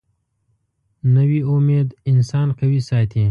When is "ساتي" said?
2.89-3.19